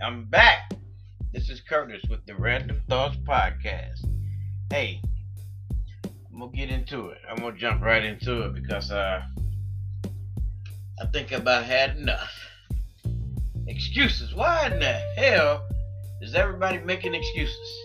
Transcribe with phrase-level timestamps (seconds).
[0.00, 0.74] I'm back.
[1.32, 4.06] This is Curtis with the Random Thoughts Podcast.
[4.70, 5.02] Hey,
[6.04, 7.18] I'm gonna get into it.
[7.28, 9.22] I'm gonna jump right into it because uh,
[11.02, 12.32] I think I about had enough.
[13.66, 14.32] Excuses.
[14.36, 15.66] Why in the hell
[16.20, 17.80] is everybody making excuses?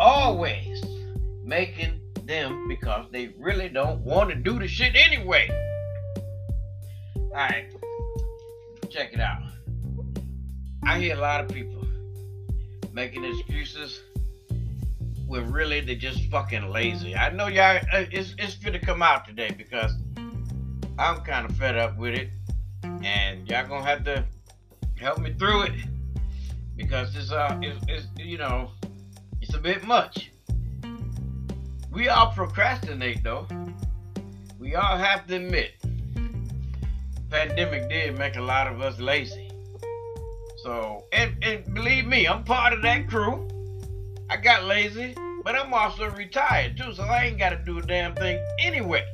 [0.00, 0.82] Always
[1.44, 5.48] making them because they really don't want to do the shit anyway.
[7.30, 7.72] Alright,
[8.90, 9.49] check it out.
[10.82, 11.86] I hear a lot of people
[12.92, 14.00] making excuses
[15.26, 17.14] when really they're just fucking lazy.
[17.14, 19.92] I know y'all, uh, it's, it's fit to come out today because
[20.98, 22.30] I'm kind of fed up with it.
[22.82, 24.24] And y'all gonna have to
[24.96, 25.72] help me through it
[26.76, 28.70] because it's, uh, it's, it's you know,
[29.40, 30.30] it's a bit much.
[31.92, 33.46] We all procrastinate though.
[34.58, 35.74] We all have to admit,
[37.30, 39.49] pandemic did make a lot of us lazy.
[40.62, 43.48] So, and, and believe me, I'm part of that crew.
[44.28, 47.82] I got lazy, but I'm also retired too, so I ain't got to do a
[47.82, 49.04] damn thing anyway.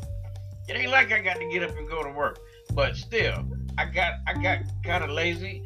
[0.68, 2.40] It ain't like I got to get up and go to work,
[2.72, 3.44] but still,
[3.78, 5.62] I got I got kind of lazy,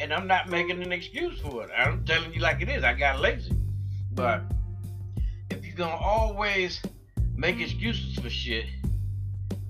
[0.00, 1.70] and I'm not making an excuse for it.
[1.76, 2.82] I'm telling you like it is.
[2.82, 3.52] I got lazy,
[4.12, 4.42] but
[5.50, 6.80] if you're gonna always
[7.36, 8.64] make excuses for shit,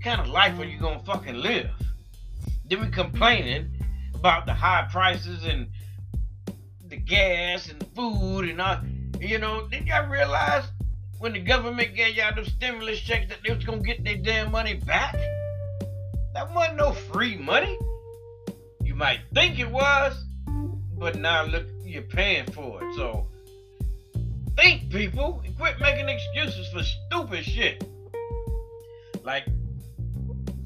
[0.04, 1.70] kind of life are you gonna fucking live?
[2.66, 3.77] Then we complaining
[4.19, 5.69] about the high prices and
[6.88, 8.78] the gas and food and all.
[9.20, 10.64] You know, did y'all realize
[11.19, 14.50] when the government gave y'all them stimulus checks that they was gonna get their damn
[14.50, 15.14] money back?
[16.34, 17.78] That wasn't no free money.
[18.83, 20.25] You might think it was,
[20.97, 22.94] but now look, you're paying for it.
[22.94, 23.27] So
[24.56, 27.84] think, people, and quit making excuses for stupid shit.
[29.22, 29.44] Like,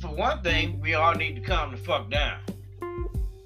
[0.00, 2.38] for one thing, we all need to calm the fuck down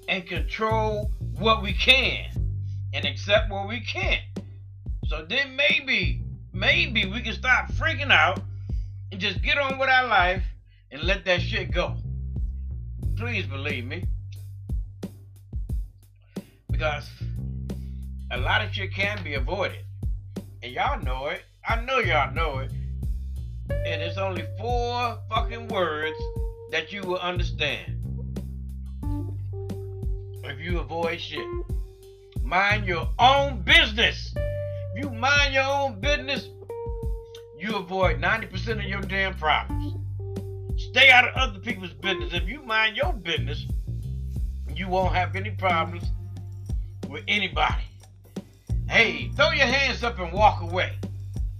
[0.07, 2.29] and control what we can
[2.93, 4.21] and accept what we can't.
[5.07, 6.21] So then maybe,
[6.53, 8.39] maybe we can stop freaking out
[9.11, 10.43] and just get on with our life
[10.91, 11.95] and let that shit go.
[13.15, 14.05] Please believe me.
[16.71, 17.09] Because
[18.31, 19.83] a lot of shit can be avoided.
[20.61, 21.43] And y'all know it.
[21.67, 22.71] I know y'all know it.
[23.69, 26.17] And it's only four fucking words
[26.71, 27.96] that you will understand
[30.49, 31.45] if you avoid shit.
[32.41, 34.33] Mind your own business.
[34.95, 36.47] If you mind your own business,
[37.59, 39.95] you avoid 90% of your damn problems.
[40.77, 42.33] Stay out of other people's business.
[42.33, 43.65] If you mind your business,
[44.73, 46.05] you won't have any problems
[47.09, 47.83] with anybody.
[48.87, 50.93] Hey, throw your hands up and walk away.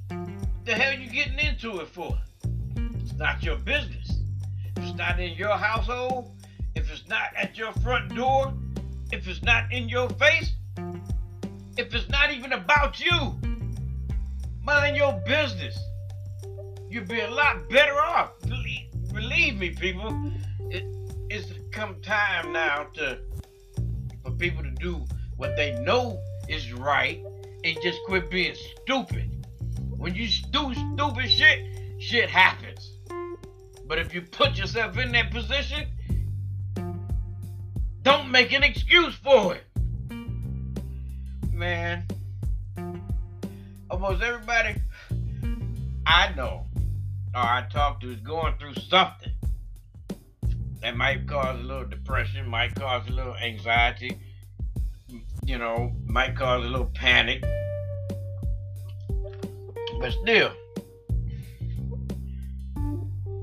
[0.09, 2.17] What the hell are you getting into it for?
[3.01, 4.19] It's not your business.
[4.65, 6.31] If it's not in your household,
[6.75, 8.53] if it's not at your front door,
[9.11, 10.53] if it's not in your face,
[11.77, 13.37] if it's not even about you,
[14.63, 15.77] mind your business.
[16.89, 18.39] You'd be a lot better off.
[18.41, 20.33] Believe, believe me, people.
[20.69, 20.83] It,
[21.29, 23.19] it's come time now to
[24.23, 26.19] for people to do what they know
[26.49, 27.23] is right
[27.63, 29.45] and just quit being stupid.
[29.97, 31.65] When you do stupid shit,
[31.99, 32.91] shit happens.
[33.85, 35.87] But if you put yourself in that position,
[38.07, 39.65] don't make an excuse for it.
[41.51, 42.07] Man,
[43.91, 44.81] almost everybody
[46.05, 46.67] I know
[47.35, 49.33] or I talk to is going through something
[50.79, 54.17] that might cause a little depression, might cause a little anxiety,
[55.43, 57.43] you know, might cause a little panic.
[59.99, 60.53] But still,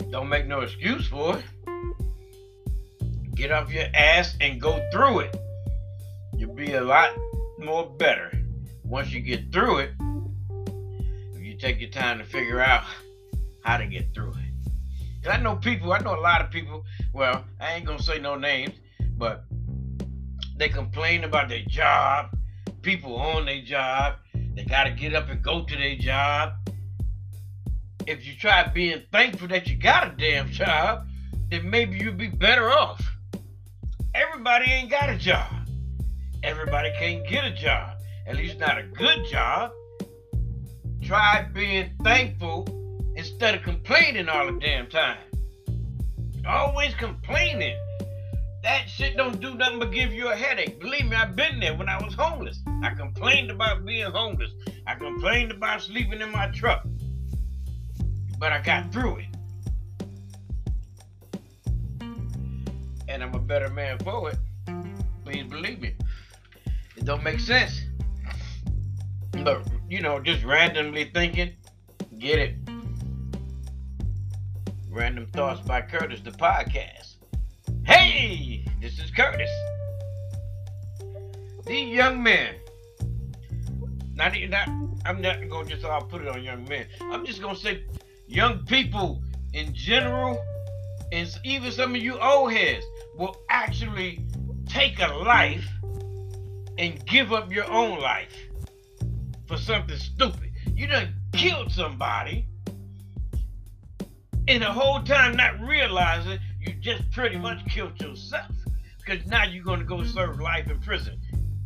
[0.09, 1.45] don't make no excuse for it.
[3.35, 5.37] Get off your ass and go through it.
[6.37, 7.11] You'll be a lot
[7.59, 8.31] more better
[8.85, 9.91] once you get through it.
[11.35, 12.85] If you take your time to figure out
[13.63, 14.71] how to get through it.
[15.23, 18.21] Cause I know people, I know a lot of people, well, I ain't gonna say
[18.21, 18.75] no names,
[19.17, 19.45] but
[20.57, 22.37] they complain about their job,
[22.83, 24.17] people on their job,
[24.55, 26.53] they gotta get up and go to their job.
[28.07, 31.09] If you try being thankful that you got a damn job,
[31.51, 33.14] then maybe you'd be better off.
[34.15, 35.53] Everybody ain't got a job.
[36.45, 37.99] Everybody can't get a job.
[38.29, 39.73] At least not a good job.
[41.03, 42.65] Try being thankful
[43.17, 45.19] instead of complaining all the damn time.
[46.47, 47.77] Always complaining.
[48.63, 50.79] That shit don't do nothing but give you a headache.
[50.79, 52.61] Believe me, I've been there when I was homeless.
[52.85, 54.53] I complained about being homeless.
[54.87, 56.87] I complained about sleeping in my truck.
[58.39, 59.34] But I got through it.
[63.15, 64.39] And I'm a better man for it.
[65.25, 65.95] Please believe me.
[66.97, 67.83] It don't make sense.
[69.31, 71.53] But you know, just randomly thinking,
[72.19, 72.57] get it.
[74.91, 77.15] Random Thoughts by Curtis, the podcast.
[77.85, 79.51] Hey, this is Curtis.
[81.67, 82.57] These young men,
[84.17, 84.69] not, not
[85.07, 86.87] I'm not gonna just all put it on young men.
[87.01, 87.85] I'm just gonna say
[88.27, 89.23] young people
[89.53, 90.45] in general,
[91.13, 92.85] and even some of you old heads
[93.17, 94.25] will actually
[94.67, 95.67] take a life
[96.79, 98.35] and give up your own life
[99.47, 100.53] for something stupid.
[100.75, 102.47] You done killed somebody,
[104.49, 108.51] and the whole time not realizing you just pretty much killed yourself.
[108.99, 111.21] Because now you're gonna go serve life in prison.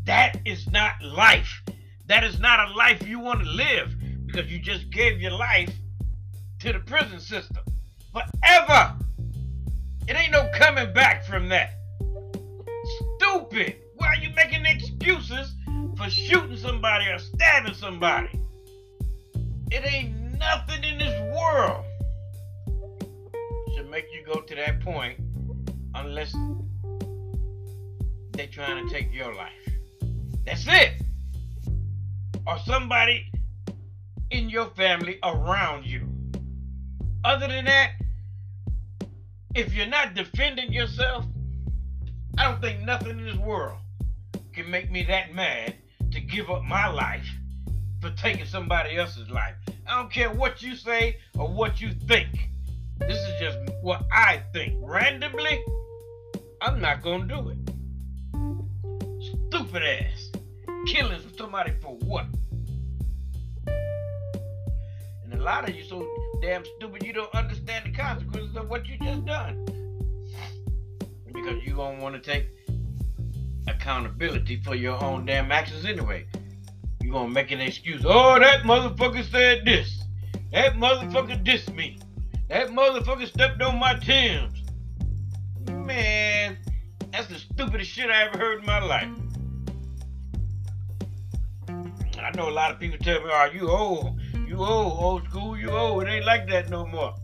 [0.04, 1.62] That is not life.
[2.06, 3.94] That is not a life you want to live
[4.26, 5.72] because you just gave your life
[6.60, 7.62] to the prison system
[8.12, 8.96] forever.
[10.08, 11.74] It ain't no coming back from that.
[13.18, 13.76] Stupid.
[13.96, 15.54] Why are you making excuses
[15.98, 18.30] for shooting somebody or stabbing somebody?
[19.70, 21.84] It ain't nothing in this world
[23.76, 25.20] should make you go to that point
[25.94, 26.34] unless
[28.32, 29.52] they're trying to take your life.
[30.46, 31.02] That's it.
[32.46, 33.30] Or somebody
[34.30, 36.08] in your family around you.
[37.24, 37.97] Other than that,
[39.54, 41.24] if you're not defending yourself,
[42.36, 43.78] I don't think nothing in this world
[44.52, 45.74] can make me that mad
[46.12, 47.26] to give up my life
[48.00, 49.54] for taking somebody else's life.
[49.86, 52.50] I don't care what you say or what you think.
[52.98, 54.76] This is just what I think.
[54.80, 55.64] Randomly,
[56.60, 57.58] I'm not gonna do it.
[59.48, 60.30] Stupid ass.
[60.86, 62.26] Killing somebody for what?
[65.48, 66.06] Lot of you so
[66.42, 69.64] damn stupid you don't understand the consequences of what you just done.
[71.24, 72.48] Because you don't want to take
[73.66, 76.26] accountability for your own damn actions anyway.
[77.00, 78.04] You gonna make an excuse.
[78.06, 80.04] Oh, that motherfucker said this.
[80.52, 81.98] That motherfucker dissed me.
[82.50, 84.62] That motherfucker stepped on my Timbs.
[85.66, 86.58] Man,
[87.10, 89.08] that's the stupidest shit I ever heard in my life.
[92.20, 94.17] I know a lot of people tell me, "Are you old?
[94.58, 95.56] You old, old school.
[95.56, 96.02] You old.
[96.02, 97.14] It ain't like that no more."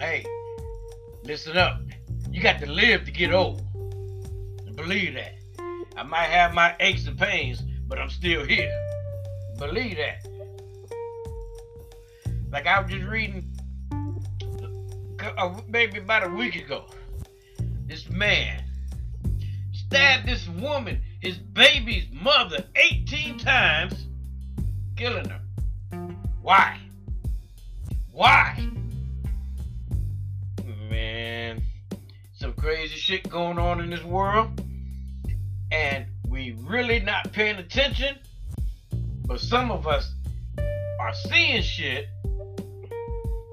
[0.00, 0.26] Hey,
[1.22, 1.80] listen up.
[2.28, 3.62] You got to live to get old.
[4.74, 5.34] Believe that.
[5.96, 8.68] I might have my aches and pains, but I'm still here.
[9.60, 10.26] Believe that.
[12.50, 13.48] Like I was just reading
[15.68, 16.86] maybe about a week ago.
[17.86, 18.64] This man
[19.72, 22.64] stabbed this woman, his baby's mother,
[33.92, 34.58] this world
[35.70, 38.16] and we really not paying attention.
[39.26, 40.14] But some of us
[40.98, 42.06] are seeing shit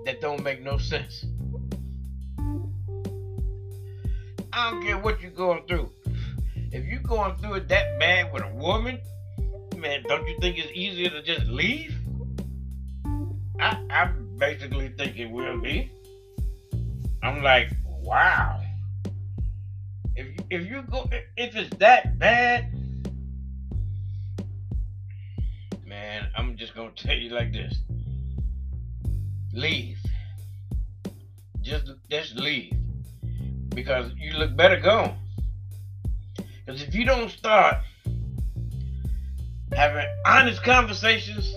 [0.06, 1.26] that don't make no sense.
[4.54, 5.92] I don't care what you're going through.
[6.72, 9.00] If you're going through it that bad with a woman,
[9.76, 11.96] man, don't you think it's easier to just leave?
[13.60, 14.06] I, I
[14.38, 15.92] basically think it will be.
[17.22, 18.62] I'm like, wow
[20.20, 22.74] if you, if you go if it's that bad,
[25.86, 27.80] man, I'm just gonna tell you like this:
[29.54, 29.98] leave.
[31.62, 32.74] Just just leave
[33.70, 35.18] because you look better gone.
[36.66, 37.78] Because if you don't start
[39.72, 41.56] having honest conversations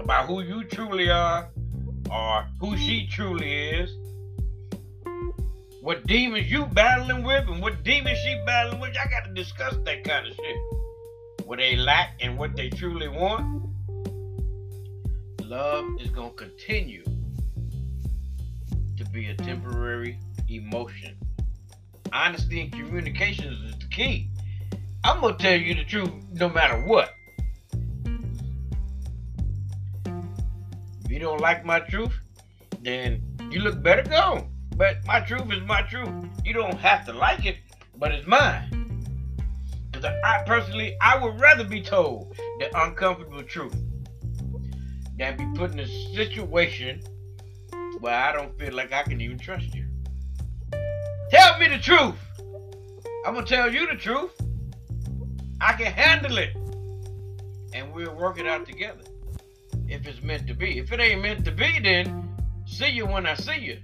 [0.00, 1.48] about who you truly are
[2.10, 3.90] or who she truly is
[5.86, 8.90] what demons you battling with and what demons she battling with.
[9.00, 10.56] I got to discuss that kind of shit.
[11.44, 13.68] What they lack and what they truly want.
[15.44, 17.04] Love is to continue
[18.96, 21.16] to be a temporary emotion.
[22.12, 24.28] Honesty and communication is the key.
[25.04, 27.14] I'm to tell you the truth no matter what.
[31.04, 32.18] If you don't like my truth,
[32.80, 34.55] then you look better gone.
[34.74, 36.08] But my truth is my truth.
[36.44, 37.56] You don't have to like it,
[37.96, 38.86] but it's mine.
[39.90, 43.76] Because I personally, I would rather be told the uncomfortable truth
[45.18, 47.00] than be put in a situation
[48.00, 49.86] where I don't feel like I can even trust you.
[51.30, 52.16] Tell me the truth.
[53.24, 54.32] I'm going to tell you the truth.
[55.60, 56.54] I can handle it.
[57.72, 59.02] And we'll work it out together.
[59.88, 60.78] If it's meant to be.
[60.78, 63.78] If it ain't meant to be, then see you when I see you.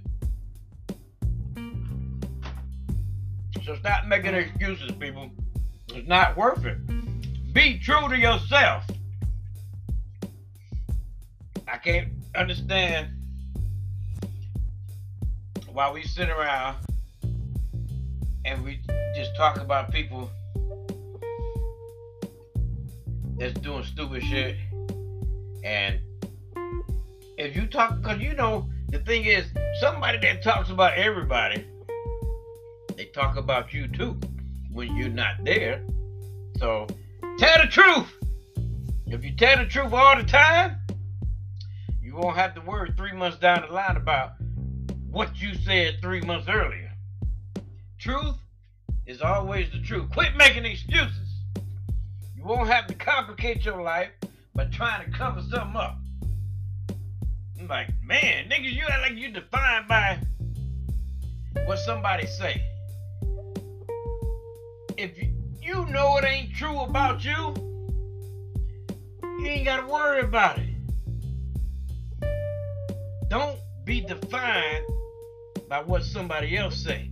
[3.65, 5.29] So stop making excuses, people.
[5.89, 6.77] It's not worth it.
[7.53, 8.83] Be true to yourself.
[11.65, 13.07] I can't understand
[15.71, 16.77] why we sit around
[18.43, 18.81] and we
[19.15, 20.29] just talk about people
[23.37, 24.57] that's doing stupid shit.
[25.63, 26.01] And
[27.37, 29.45] if you talk, because you know, the thing is,
[29.79, 31.65] somebody that talks about everybody,
[32.95, 34.19] they talk about you too
[34.71, 35.83] when you're not there.
[36.57, 36.87] So
[37.37, 38.07] tell the truth.
[39.07, 40.77] If you tell the truth all the time,
[42.01, 44.33] you won't have to worry three months down the line about
[45.09, 46.91] what you said three months earlier.
[47.99, 48.35] Truth
[49.05, 50.09] is always the truth.
[50.11, 51.29] Quit making excuses.
[52.35, 54.09] You won't have to complicate your life
[54.55, 55.97] by trying to cover something up.
[57.59, 60.19] I'm like, man, niggas, you act like you defined by
[61.65, 62.61] what somebody say.
[64.97, 65.29] If you,
[65.61, 67.53] you know it ain't true about you,
[69.39, 70.69] you ain't got to worry about it.
[73.29, 74.85] Don't be defined
[75.67, 77.09] by what somebody else say.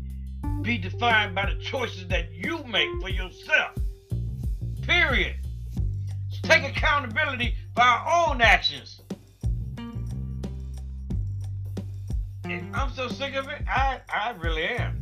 [0.61, 3.71] Be defined by the choices that you make for yourself.
[4.83, 5.35] Period.
[6.43, 9.01] take accountability for our own actions.
[12.43, 13.63] And I'm so sick of it.
[13.67, 15.00] I, I really am.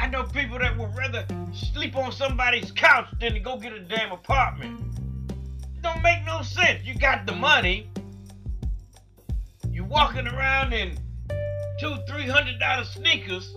[0.00, 3.80] I know people that would rather sleep on somebody's couch than to go get a
[3.80, 4.80] damn apartment.
[5.28, 6.82] It don't make no sense.
[6.84, 7.86] You got the money.
[9.70, 10.98] You walking around in
[11.78, 13.54] two, three hundred dollar sneakers,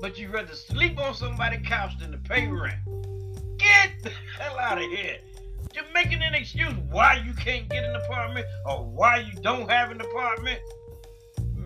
[0.00, 2.78] but you'd rather sleep on somebody's couch than to pay rent.
[3.58, 5.18] Get the hell out of here.
[5.74, 9.90] You're making an excuse why you can't get an apartment or why you don't have
[9.90, 10.60] an apartment.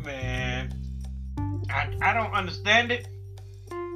[0.02, 0.72] Man,
[1.68, 3.06] I, I don't understand it,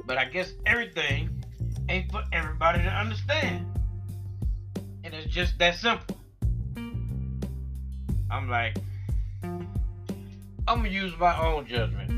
[0.05, 1.43] but I guess everything
[1.89, 3.65] ain't for everybody to understand.
[5.03, 6.17] And it's just that simple.
[8.29, 8.77] I'm like,
[9.43, 12.11] I'm gonna use my own judgment.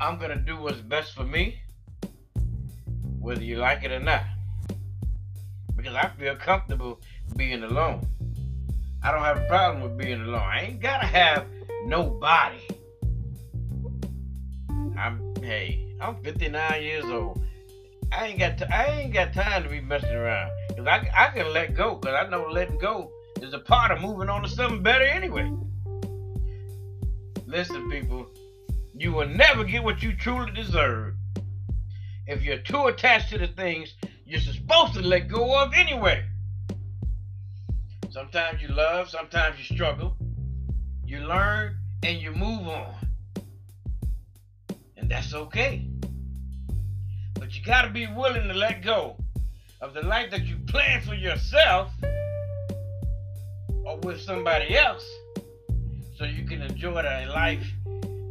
[0.00, 1.60] I'm gonna do what's best for me,
[3.18, 4.22] whether you like it or not.
[5.76, 7.00] Because I feel comfortable
[7.36, 8.06] being alone.
[9.02, 10.42] I don't have a problem with being alone.
[10.42, 11.46] I ain't gotta have
[11.84, 12.60] nobody.
[15.42, 17.42] Hey, I'm 59 years old.
[18.12, 20.50] I ain't got t- I ain't got time to be messing around.
[20.76, 21.96] Cause I I can let go.
[21.96, 25.50] Cause I know letting go is a part of moving on to something better anyway.
[27.46, 28.26] Listen, people,
[28.94, 31.14] you will never get what you truly deserve
[32.26, 33.94] if you're too attached to the things
[34.26, 36.22] you're supposed to let go of anyway.
[38.10, 40.16] Sometimes you love, sometimes you struggle.
[41.04, 42.94] You learn and you move on.
[45.10, 45.84] That's okay.
[47.34, 49.16] But you got to be willing to let go
[49.80, 51.90] of the life that you plan for yourself
[53.84, 55.04] or with somebody else
[56.16, 57.66] so you can enjoy the life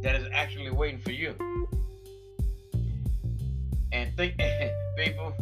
[0.02, 1.34] that is actually waiting for you.
[3.92, 4.40] And think,
[4.96, 5.34] people,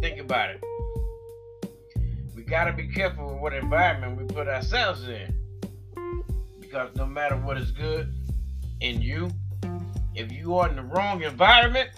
[0.00, 0.64] think about it.
[2.36, 5.34] We got to be careful with what environment we put ourselves in.
[6.60, 8.14] Because no matter what is good
[8.80, 9.32] in you,
[10.20, 11.90] if you are in the wrong environment,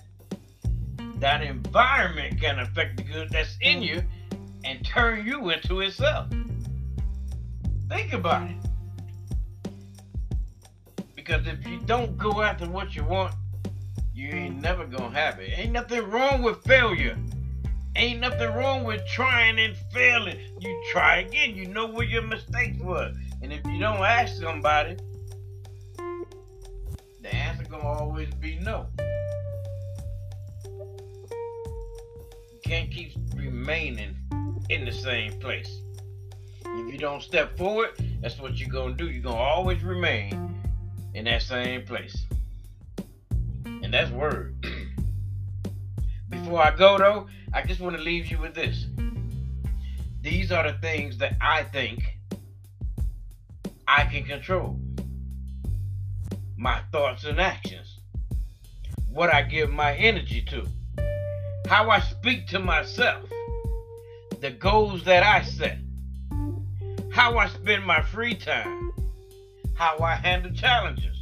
[1.17, 4.03] that environment can affect the good that's in you
[4.65, 6.29] and turn you into itself.
[7.89, 8.57] Think about it.
[11.17, 13.35] Because if you don't go after what you want,
[14.15, 15.59] you ain't never gonna have it.
[15.59, 17.19] Ain't nothing wrong with failure.
[17.97, 20.39] Ain't nothing wrong with trying and failing.
[20.61, 21.57] You try again.
[21.57, 23.13] You know where your mistakes were.
[23.43, 24.97] And if you don't ask somebody,
[27.73, 28.87] gonna always be no.
[32.65, 34.17] Can't keep remaining
[34.69, 35.81] in the same place.
[36.65, 39.11] If you don't step forward, that's what you're gonna do.
[39.11, 40.63] You're gonna always remain
[41.15, 42.27] in that same place.
[43.65, 44.55] And that's word.
[46.29, 48.87] Before I go though, I just want to leave you with this.
[50.21, 52.19] These are the things that I think
[53.89, 54.79] I can control.
[56.63, 57.99] My thoughts and actions.
[59.09, 60.67] What I give my energy to.
[61.67, 63.29] How I speak to myself.
[64.41, 65.79] The goals that I set.
[67.11, 68.83] How I spend my free time
[69.83, 71.19] how I handle challenges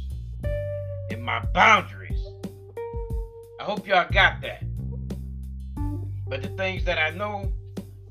[1.09, 2.23] and my boundaries.
[3.59, 4.63] I hope y'all got that.
[6.27, 7.51] But the things that I know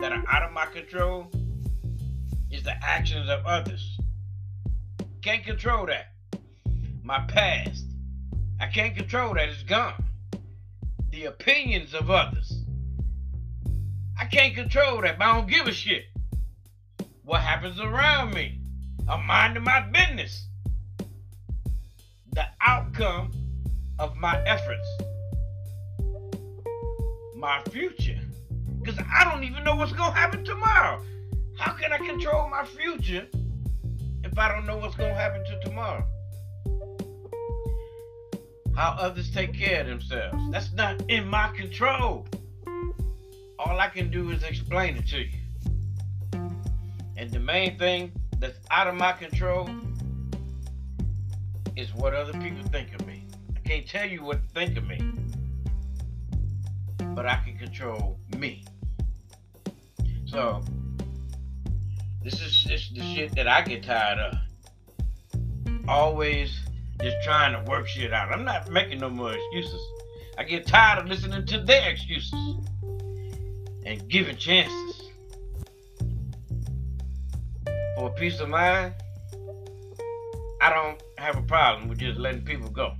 [0.01, 1.31] that are out of my control
[2.51, 3.97] is the actions of others.
[5.23, 6.10] Can't control that.
[7.11, 7.87] My past.
[8.61, 9.49] I can't control that.
[9.49, 10.05] It's gone.
[11.11, 12.63] The opinions of others.
[14.17, 16.05] I can't control that, but I don't give a shit.
[17.25, 18.61] What happens around me?
[19.09, 20.47] I'm minding my business.
[22.31, 23.33] The outcome
[23.99, 24.89] of my efforts,
[27.35, 28.21] my future.
[28.81, 31.03] Because I don't even know what's going to happen tomorrow.
[31.59, 33.27] How can I control my future
[34.23, 36.07] if I don't know what's going to happen to tomorrow?
[38.77, 40.37] How others take care of themselves.
[40.51, 42.27] That's not in my control.
[43.59, 45.39] All I can do is explain it to you.
[47.17, 49.69] And the main thing that's out of my control
[51.77, 53.27] is what other people think of me.
[53.55, 55.01] I can't tell you what to think of me,
[57.15, 58.65] but I can control me.
[60.25, 60.63] So,
[62.23, 64.35] this is just the shit that I get tired of.
[65.89, 66.59] Always
[67.03, 68.33] just trying to work shit out.
[68.33, 69.81] I'm not making no more excuses.
[70.39, 72.57] I get tired of listening to their excuses
[73.85, 75.11] and giving chances.
[77.97, 78.95] For peace of mind,
[80.63, 82.95] I don't have a problem with just letting people go.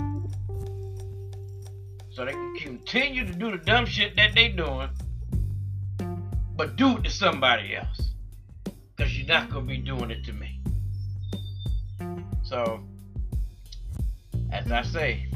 [2.11, 4.91] So they can continue to do the dumb shit that they doing,
[6.57, 8.13] but do it to somebody else.
[8.97, 10.61] Because you're not going to be doing it to me.
[12.43, 12.83] So,
[14.53, 15.27] as I say,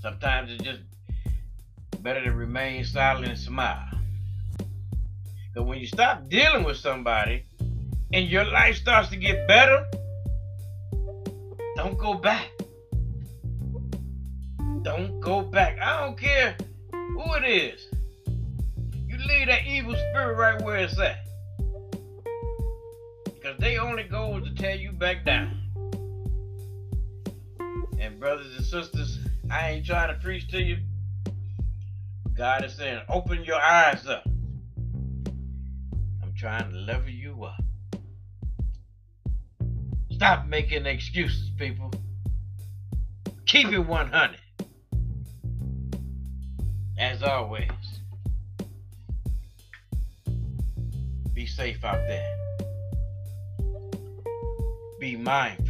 [0.00, 0.80] sometimes it's just
[2.02, 3.88] better to remain silent and smile.
[5.52, 7.44] Because when you stop dealing with somebody
[8.12, 9.84] and your life starts to get better,
[11.76, 12.48] don't go back.
[14.82, 15.78] Don't go back.
[15.80, 16.56] I don't care
[16.92, 17.86] who it is.
[19.06, 21.26] You leave that evil spirit right where it's at.
[23.24, 25.59] Because they only is to tear you back down.
[28.20, 29.18] Brothers and sisters,
[29.50, 30.76] I ain't trying to preach to you.
[32.34, 34.26] God is saying, open your eyes up.
[36.22, 37.62] I'm trying to level you up.
[40.10, 41.90] Stop making excuses, people.
[43.46, 44.38] Keep it 100.
[46.98, 47.70] As always,
[51.32, 52.36] be safe out there.
[55.00, 55.69] Be mindful.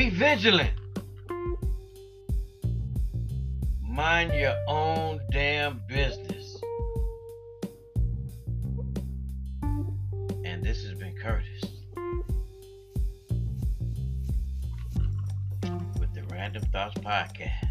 [0.00, 0.72] Be vigilant.
[3.82, 6.58] Mind your own damn business.
[10.42, 11.64] And this has been Curtis
[15.98, 17.69] with the Random Thoughts Podcast.